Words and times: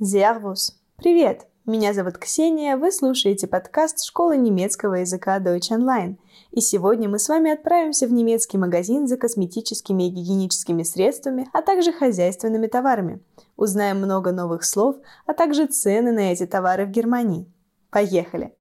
Servus. 0.00 0.72
Привет. 0.96 1.46
Меня 1.66 1.92
зовут 1.92 2.16
Ксения, 2.16 2.78
вы 2.78 2.90
слушаете 2.90 3.46
подкаст 3.46 4.02
школы 4.02 4.38
немецкого 4.38 4.94
языка 4.94 5.38
Deutsch 5.38 5.70
Online. 5.70 6.16
И 6.52 6.62
сегодня 6.62 7.06
мы 7.06 7.18
с 7.18 7.28
вами 7.28 7.50
отправимся 7.50 8.06
в 8.06 8.12
немецкий 8.12 8.56
магазин 8.56 9.06
за 9.06 9.18
косметическими 9.18 10.04
и 10.04 10.10
гигиеническими 10.10 10.84
средствами, 10.84 11.50
а 11.52 11.60
также 11.60 11.92
хозяйственными 11.92 12.66
товарами. 12.66 13.20
Узнаем 13.58 13.98
много 13.98 14.32
новых 14.32 14.64
слов, 14.64 14.96
а 15.26 15.34
также 15.34 15.66
цены 15.66 16.12
на 16.12 16.32
эти 16.32 16.46
товары 16.46 16.86
в 16.86 16.90
Германии. 16.90 17.52
Поехали! 17.90 18.54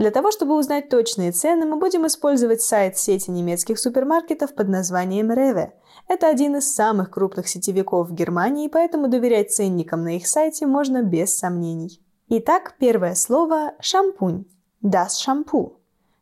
Для 0.00 0.10
того, 0.10 0.30
чтобы 0.30 0.56
узнать 0.56 0.88
точные 0.88 1.30
цены, 1.30 1.66
мы 1.66 1.76
будем 1.76 2.06
использовать 2.06 2.62
сайт 2.62 2.96
сети 2.96 3.30
немецких 3.30 3.78
супермаркетов 3.78 4.54
под 4.54 4.70
названием 4.70 5.30
Rewe. 5.30 5.72
Это 6.08 6.26
один 6.28 6.56
из 6.56 6.74
самых 6.74 7.10
крупных 7.10 7.46
сетевиков 7.48 8.08
в 8.08 8.14
Германии, 8.14 8.68
поэтому 8.68 9.08
доверять 9.08 9.52
ценникам 9.52 10.04
на 10.04 10.16
их 10.16 10.26
сайте 10.26 10.66
можно 10.66 11.02
без 11.02 11.36
сомнений. 11.36 12.00
Итак, 12.30 12.76
первое 12.78 13.14
слово– 13.14 13.74
шампунь. 13.80 14.46
Das 14.82 15.20
Shampoo. 15.22 15.72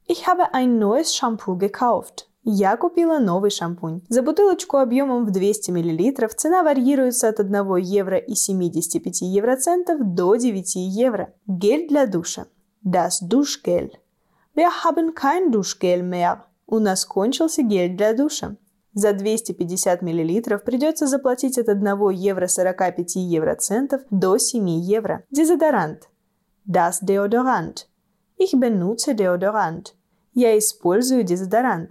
Ich 0.09 0.27
habe 0.27 0.53
ein 0.53 0.81
neues 0.81 1.15
Shampoo 1.15 1.57
gekauft. 1.57 2.27
Я 2.43 2.77
купила 2.77 3.21
новый 3.21 3.53
шампунь. 3.53 4.01
За 4.09 4.23
бутылочку 4.23 4.79
объемом 4.79 5.25
в 5.25 5.31
200 5.31 5.71
мл 5.71 6.29
цена 6.37 6.65
варьируется 6.65 7.29
от 7.29 7.39
1 7.39 7.77
евро 7.77 8.19
и 8.19 8.35
75 8.35 9.21
евроцентов 9.21 10.01
до 10.01 10.35
9 10.35 10.75
евро. 10.75 11.33
Гель 11.47 11.87
для 11.87 12.09
душа. 12.09 12.47
Das 12.83 13.21
Duschgel. 13.21 13.93
Wir 14.55 14.71
haben 14.85 15.15
kein 15.15 15.51
Duschgel 15.51 16.03
mehr. 16.03 16.45
У 16.67 16.79
нас 16.79 17.05
кончился 17.05 17.63
гель 17.63 17.97
для 17.97 18.13
душа. 18.13 18.57
За 18.95 19.13
250 19.13 20.03
мл 20.03 20.59
придется 20.59 21.07
заплатить 21.07 21.59
от 21.59 21.69
1 21.69 22.11
евро 22.11 22.47
45 22.47 23.17
евроцентов 23.17 24.03
до 24.11 24.39
7 24.39 24.69
евро. 24.69 25.25
Дезодорант. 25.31 26.09
Das 26.67 27.03
Deodorant. 27.03 27.87
Ich 28.37 28.55
benutze 28.55 29.15
Deodorant. 29.15 29.95
Я 30.35 30.59
использую 30.59 31.25
дезодорант. 31.25 31.91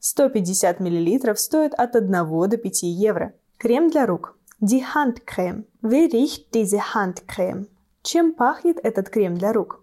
150 0.00 0.80
мл 0.80 1.36
стоит 1.36 1.74
от 1.74 1.96
1 1.96 2.10
до 2.48 2.56
5 2.56 2.82
евро. 2.82 3.34
Крем 3.58 3.90
для 3.90 4.06
рук. 4.06 4.36
Die 4.60 4.82
Handcreme. 4.94 5.64
Wie 5.82 6.06
riecht 6.06 6.54
diese 6.54 6.78
Handcreme? 6.94 7.66
Чем 8.02 8.32
пахнет 8.32 8.78
этот 8.82 9.10
крем 9.10 9.36
для 9.36 9.52
рук? 9.52 9.82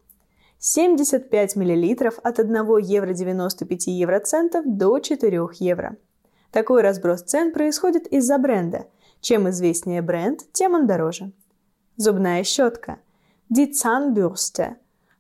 75 0.65 1.57
мл 1.57 2.09
от 2.23 2.39
1 2.39 2.77
евро 2.77 3.13
95 3.13 3.87
евроцентов 3.87 4.63
до 4.65 4.97
4 4.97 5.49
евро. 5.59 5.97
Такой 6.51 6.81
разброс 6.81 7.21
цен 7.23 7.51
происходит 7.51 8.07
из-за 8.07 8.37
бренда. 8.37 8.85
Чем 9.19 9.49
известнее 9.49 10.01
бренд, 10.01 10.39
тем 10.53 10.73
он 10.73 10.87
дороже. 10.87 11.33
Зубная 11.97 12.45
щетка. 12.45 12.99
Die 13.49 13.73
Zahnbürste. 13.73 14.77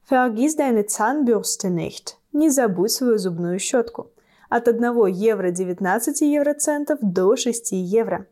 Vergiss 0.09 0.55
deine 0.55 0.85
Zahnbürste 0.85 1.69
nicht. 1.69 2.15
Не 2.31 2.49
забудь 2.49 2.91
свою 2.91 3.17
зубную 3.17 3.59
щетку. 3.59 4.11
От 4.49 4.69
1 4.69 5.07
евро 5.07 5.51
19 5.51 6.21
евроцентов 6.21 6.99
до 7.01 7.35
6 7.35 7.73
евро. 7.73 8.27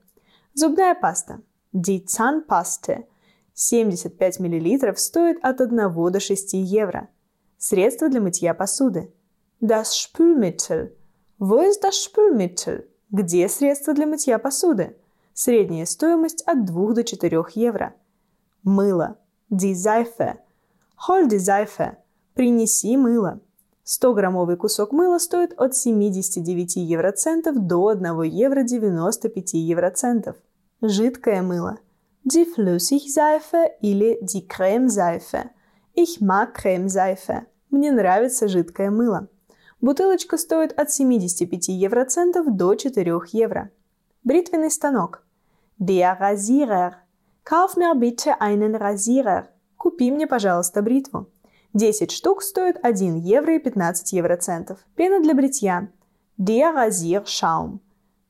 Зубная 0.53 0.95
паста. 0.95 1.41
Die 1.73 2.05
Zahnpaste. 2.05 3.03
75 3.53 4.39
мл 4.39 4.95
стоит 4.95 5.37
от 5.43 5.61
1 5.61 6.11
до 6.11 6.19
6 6.19 6.53
евро. 6.53 7.09
Средство 7.57 8.09
для 8.09 8.21
мытья 8.21 8.53
посуды. 8.53 9.11
Das 9.61 9.93
Spülmittel. 9.93 10.95
Wo 11.37 11.61
ist 11.61 11.83
das 11.83 11.93
Spülmittel? 11.93 12.87
Где 13.11 13.47
средство 13.49 13.93
для 13.93 14.07
мытья 14.07 14.39
посуды? 14.39 14.97
Средняя 15.33 15.85
стоимость 15.85 16.41
от 16.47 16.65
2 16.65 16.93
до 16.93 17.03
4 17.03 17.45
евро. 17.55 17.93
Мыло. 18.63 19.17
Die 19.51 19.73
Seife. 19.73 20.37
Hol 21.07 21.27
die 21.27 21.37
Seife. 21.37 21.97
Принеси 22.33 22.97
мыло. 22.97 23.41
100-граммовый 23.85 24.55
кусок 24.55 24.91
мыла 24.93 25.19
стоит 25.19 25.53
от 25.59 25.75
79 25.75 26.77
евроцентов 26.77 27.67
до 27.67 27.89
1 27.89 28.21
евро 28.23 28.63
95 28.63 29.53
евроцентов. 29.53 30.37
Жидкое 30.81 31.41
мыло– 31.41 31.77
die 32.23 32.45
Flüssigseife 32.45 33.71
или 33.81 34.19
die 34.21 34.47
Cremeseife. 34.47 35.49
Ich 35.93 36.21
mag 36.21 36.53
Cremeseife. 36.53 37.45
Мне 37.69 37.91
нравится 37.91 38.47
жидкое 38.47 38.91
мыло. 38.91 39.27
Бутылочка 39.81 40.37
стоит 40.37 40.77
от 40.79 40.91
75 40.91 41.69
евроцентов 41.69 42.45
до 42.55 42.75
4 42.75 43.21
евро. 43.31 43.71
Бритвенный 44.23 44.69
станок. 44.69 45.23
Der 45.79 46.19
Rasierer. 46.19 46.93
Kauf 47.43 47.75
mir 47.75 47.95
bitte 47.95 48.39
einen 48.39 48.75
Rasierer. 48.75 49.47
Купи 49.77 50.11
мне, 50.11 50.27
пожалуйста, 50.27 50.83
бритву. 50.83 51.27
10 51.73 52.11
штук 52.11 52.43
стоит 52.43 52.77
1 52.83 53.15
евро 53.15 53.55
и 53.55 53.59
15 53.59 54.11
евроцентов. 54.13 54.77
Пена 54.95 55.21
для 55.21 55.33
бритья. 55.33 55.87
Der 56.37 56.75
Rasierschaum. 56.75 57.79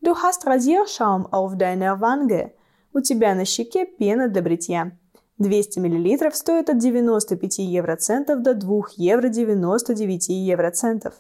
Du 0.02 0.16
hast 0.16 0.46
Rasierschaum 0.46 1.26
auf 1.32 1.58
deiner 1.58 2.00
Wange. 2.00 2.54
У 2.94 3.00
тебя 3.02 3.36
на 3.36 3.46
щеке 3.46 3.86
пена 3.86 4.28
для 4.28 4.42
бритья. 4.42 4.92
200 5.38 5.80
мл 5.80 6.32
стоит 6.34 6.70
от 6.70 6.78
95 6.78 7.60
евроцентов 7.60 8.42
до 8.42 8.54
2 8.54 8.82
евро 8.98 9.30
99 9.30 10.30
евроцентов. 10.30 11.14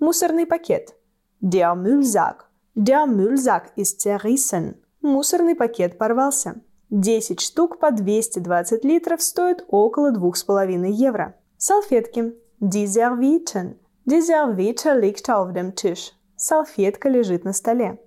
Мусорный 0.00 0.46
пакет. 0.46 0.94
Der 1.40 1.74
Müllsack. 1.74 2.46
Der 2.76 3.06
Müllsack 3.06 3.72
ist 3.76 4.00
zerrissen. 4.00 4.76
Мусорный 5.02 5.54
пакет 5.54 5.98
порвался. 5.98 6.60
10 6.90 7.40
штук 7.40 7.78
по 7.78 7.90
220 7.90 8.84
литров 8.84 9.22
стоят 9.22 9.64
около 9.68 10.10
2,5 10.10 10.90
евро. 10.90 11.34
Салфетки. 11.56 12.34
Die 12.60 12.86
Servietten. 12.86 13.76
Die 14.04 14.20
Serviette 14.20 14.98
liegt 14.98 15.30
auf 15.30 15.52
dem 15.52 15.74
Tisch. 15.74 16.12
Салфетка 16.36 17.08
лежит 17.08 17.44
на 17.44 17.52
столе. 17.52 17.98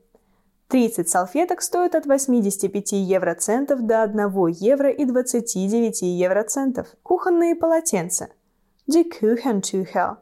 30 0.72 1.09
салфеток 1.09 1.62
стоят 1.62 1.96
от 1.96 2.06
85 2.06 2.94
евроцентов 2.94 3.86
до 3.86 4.04
1 4.04 4.48
евро 4.48 4.90
и 4.90 5.04
29 5.04 6.02
евроцентов. 6.02 6.88
Кухонные 7.04 7.56
полотенца. 7.56 8.30
Die 8.88 9.04
Küchentücher. 9.04 10.20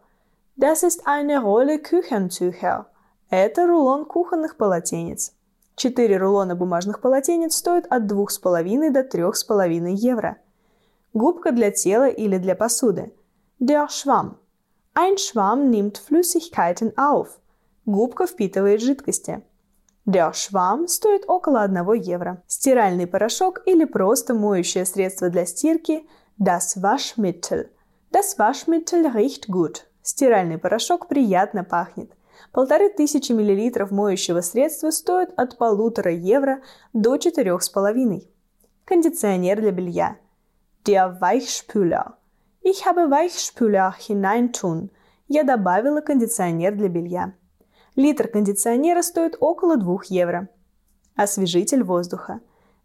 Das 0.57 0.81
ist 0.81 1.05
eine 1.05 1.39
Rolle 1.43 1.77
Küchentücher. 1.77 2.85
Это 3.29 3.67
рулон 3.67 4.05
кухонных 4.05 4.57
полотенец. 4.57 5.33
4 5.75 6.17
рулона 6.17 6.55
бумажных 6.55 6.99
полотенец 6.99 7.55
стоят 7.55 7.85
от 7.87 8.11
2,5 8.11 8.89
до 8.89 9.01
3,5 9.01 9.91
евро. 9.91 10.37
Губка 11.13 11.51
для 11.51 11.69
тела 11.69 12.09
или 12.09 12.39
для 12.39 12.55
посуды. 12.55 13.13
Der 13.59 13.87
Schwamm. 13.87 14.37
Ein 14.95 15.15
Schwamm 15.19 15.69
nimmt 15.69 15.99
Flüssigkeiten 15.99 16.97
auf. 16.97 17.37
Губка 17.85 18.25
впитывает 18.25 18.81
жидкости. 18.81 19.43
Der 20.05 20.31
Schwamm 20.33 20.87
стоит 20.87 21.23
около 21.27 21.61
1 21.61 21.93
евро. 21.93 22.43
Стиральный 22.47 23.07
порошок 23.07 23.61
или 23.65 23.85
просто 23.85 24.33
моющее 24.33 24.85
средство 24.85 25.29
для 25.29 25.45
стирки 25.45 26.07
Das 26.39 26.77
Waschmittel. 26.81 27.69
Das 28.11 28.37
Waschmittel 28.37 29.05
riecht 29.13 29.49
gut. 29.49 29.83
Стиральный 30.01 30.57
порошок 30.57 31.07
приятно 31.07 31.63
пахнет. 31.63 32.11
Полторы 32.51 32.89
тысячи 32.89 33.31
миллилитров 33.31 33.91
моющего 33.91 34.41
средства 34.41 34.89
стоят 34.89 35.31
от 35.37 35.57
полутора 35.57 36.11
евро 36.11 36.61
до 36.93 37.17
четырех 37.17 37.61
с 37.61 37.69
половиной. 37.69 38.31
Кондиционер 38.85 39.61
для 39.61 39.71
белья. 39.71 40.17
Der 40.85 41.19
Weichspüler. 41.19 42.13
Ich 42.63 42.85
habe 42.85 43.09
Weichspüler 43.09 43.93
hineintun. 43.99 44.89
Я 45.27 45.43
добавила 45.43 46.01
кондиционер 46.01 46.75
для 46.75 46.89
белья. 46.89 47.33
Литр 47.95 48.27
кондиционера 48.27 49.01
стоит 49.01 49.35
около 49.39 49.77
2 49.77 49.99
евро. 50.09 50.49
Освежитель 51.15 51.83
воздуха. 51.83 52.39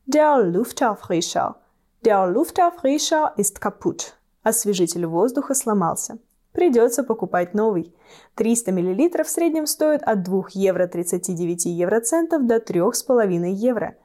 Der 0.07 0.43
Luftaufrischer. 0.43 1.55
Der 2.03 2.27
Luftaufrischer 2.27 3.35
ist 3.37 3.61
kaputt. 3.61 4.15
Освежитель 4.43 5.07
воздуха 5.07 5.55
сломался. 5.55 6.19
Придется 6.53 7.03
покупать 7.03 7.55
новый. 7.55 7.95
300 8.37 8.73
мл 8.73 9.25
в 9.25 9.29
среднем 9.29 9.67
стоит 9.67 10.03
от 10.03 10.23
2 10.23 10.45
евро 10.53 10.87
39 10.87 11.67
евроцентов 11.67 12.47
до 12.47 12.57
3,5 12.57 13.51
евро. 13.51 13.97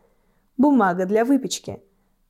Бумага 0.58 1.06
для 1.06 1.26
выпечки. 1.26 1.82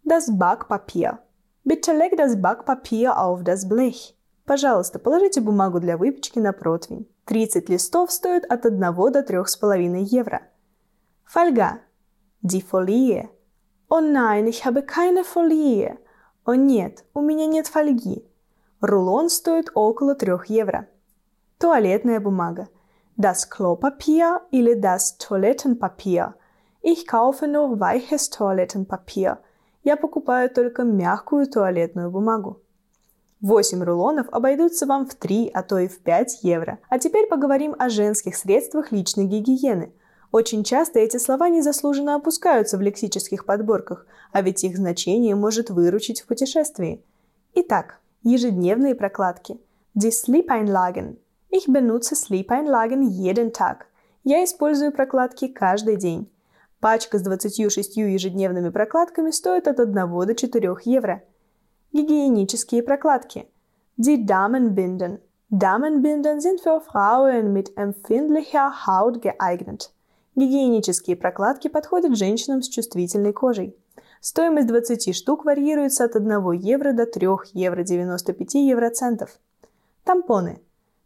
Das 0.05 0.29
Backpapier. 0.29 1.19
Bitte 1.63 1.93
leg 1.93 2.15
das 2.17 2.35
Backpapier 2.35 3.17
auf 3.17 3.43
das 3.43 3.67
Blech. 3.67 4.15
Пожалуйста, 4.45 4.99
положите 4.99 5.41
бумагу 5.41 5.79
для 5.79 5.97
выпечки 5.97 6.39
на 6.39 6.53
противень. 6.53 7.07
30 7.29 7.69
листов 7.69 8.11
стоят 8.11 8.43
от 8.45 8.65
1 8.65 8.79
до 8.79 9.21
3,5 9.21 9.99
евро. 10.01 10.41
Фольга. 11.25 11.81
Die 12.43 12.63
Folie. 12.63 13.29
О 13.87 14.01
nein, 14.01 14.47
ich 14.47 14.65
habe 14.65 14.81
keine 14.81 15.23
Folie. 15.23 15.99
О 16.43 16.55
нет, 16.55 17.05
у 17.13 17.21
меня 17.21 17.45
нет 17.45 17.67
фольги. 17.67 18.25
Рулон 18.81 19.29
стоит 19.29 19.69
около 19.75 20.15
3 20.15 20.39
евро. 20.47 20.87
Туалетная 21.59 22.19
бумага. 22.19 22.67
das 23.15 23.49
Klopapier 23.51 24.41
или 24.49 24.73
das 24.73 25.19
Toilettenpapier. 25.19 26.33
Ich 26.81 27.05
kaufe 27.05 27.47
nur 27.47 27.79
weiches 27.79 28.31
Toilettenpapier. 28.31 29.37
Я 29.83 29.97
покупаю 29.97 30.49
только 30.49 30.83
мягкую 30.83 31.45
туалетную 31.47 32.09
бумагу. 32.09 32.61
8 33.41 33.83
рулонов 33.83 34.27
обойдутся 34.31 34.85
вам 34.85 35.07
в 35.07 35.15
3, 35.15 35.51
а 35.53 35.63
то 35.63 35.79
и 35.79 35.87
в 35.87 35.99
5 35.99 36.39
евро. 36.43 36.79
А 36.89 36.99
теперь 36.99 37.27
поговорим 37.27 37.73
о 37.79 37.89
женских 37.89 38.35
средствах 38.35 38.91
личной 38.91 39.25
гигиены. 39.25 39.93
Очень 40.31 40.63
часто 40.63 40.99
эти 40.99 41.17
слова 41.17 41.47
незаслуженно 41.47 42.15
опускаются 42.15 42.77
в 42.77 42.81
лексических 42.81 43.45
подборках, 43.45 44.05
а 44.33 44.41
ведь 44.41 44.63
их 44.63 44.77
значение 44.77 45.35
может 45.35 45.69
выручить 45.69 46.21
в 46.21 46.27
путешествии. 46.27 47.03
Итак, 47.55 47.99
ежедневные 48.23 48.93
прокладки. 48.93 49.57
Die 49.95 50.11
Sleep-Einlagen. 50.11 51.17
Ich 51.49 51.67
benutze 51.67 52.15
Sleep-Einlagen 52.15 53.01
jeden 53.07 53.51
Tag. 53.53 53.85
Я 54.23 54.43
использую 54.43 54.91
прокладки 54.91 55.47
каждый 55.47 55.95
день. 55.95 56.29
Пачка 56.79 57.17
с 57.17 57.21
26 57.21 57.97
ежедневными 57.97 58.69
прокладками 58.69 59.31
стоит 59.31 59.67
от 59.67 59.79
1 59.79 59.93
до 59.93 60.35
4 60.35 60.75
евро. 60.83 61.23
Гигиенические 61.91 62.83
прокладки. 62.83 63.47
Die 63.97 64.23
Damenbinden. 64.23 65.19
Damenbinden 65.49 66.39
sind 66.39 66.61
für 66.61 66.81
Frauen 66.81 67.51
mit 67.51 67.75
empfindlicher 67.77 68.85
Haut 68.85 69.23
geeignet. 69.23 69.89
Гигиенические 70.35 71.15
прокладки 71.15 71.67
подходят 71.67 72.15
женщинам 72.15 72.61
с 72.61 72.69
чувствительной 72.69 73.33
кожей. 73.33 73.75
Стоимость 74.21 74.67
20 74.67 75.15
штук 75.15 75.45
варьируется 75.45 76.05
от 76.05 76.15
1 76.15 76.51
евро 76.51 76.93
до 76.93 77.07
3 77.07 77.27
евро 77.53 77.83
95 77.83 78.53
евроцентов. 78.53 79.39
Тампоны. 80.03 80.61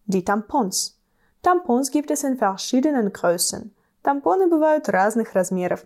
Die 0.06 0.26
Tampons. 0.26 0.96
Tampons 1.42 1.92
gibt 1.94 2.12
es 2.12 2.26
in 2.26 2.38
verschiedenen 2.38 3.14
Größen. 3.14 3.72
Тампоны 4.02 4.48
бывают 4.48 4.90
разных 4.90 5.32
размеров. 5.32 5.86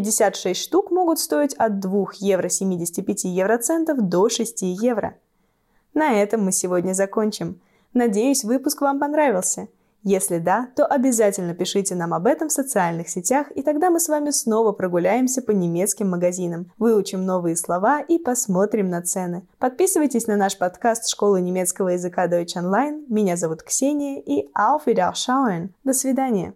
56 0.00 0.60
штук 0.60 0.90
могут 0.90 1.18
стоить 1.18 1.54
от 1.54 1.80
2 1.80 2.06
евро 2.18 2.50
75 2.50 3.24
евроцентов 3.24 4.06
до 4.06 4.28
6 4.28 4.62
евро. 4.62 5.16
На 5.94 6.20
этом 6.20 6.44
мы 6.44 6.52
сегодня 6.52 6.92
закончим. 6.92 7.62
Надеюсь, 7.94 8.44
выпуск 8.44 8.82
вам 8.82 9.00
понравился. 9.00 9.68
Если 10.02 10.38
да, 10.38 10.68
то 10.76 10.84
обязательно 10.84 11.54
пишите 11.54 11.94
нам 11.94 12.12
об 12.12 12.26
этом 12.26 12.48
в 12.48 12.52
социальных 12.52 13.08
сетях, 13.08 13.46
и 13.56 13.62
тогда 13.62 13.88
мы 13.88 13.98
с 13.98 14.08
вами 14.08 14.30
снова 14.30 14.72
прогуляемся 14.72 15.40
по 15.40 15.52
немецким 15.52 16.10
магазинам, 16.10 16.70
выучим 16.78 17.24
новые 17.24 17.56
слова 17.56 18.00
и 18.00 18.18
посмотрим 18.18 18.90
на 18.90 19.00
цены. 19.00 19.46
Подписывайтесь 19.58 20.26
на 20.26 20.36
наш 20.36 20.58
подкаст 20.58 21.08
Школы 21.08 21.40
немецкого 21.40 21.88
языка 21.88 22.28
Deutsch 22.28 22.54
Online. 22.54 23.02
Меня 23.08 23.36
зовут 23.36 23.62
Ксения 23.62 24.20
и 24.20 24.46
Auf 24.54 24.82
Wiederschauen. 24.86 25.70
До 25.84 25.94
свидания. 25.94 26.52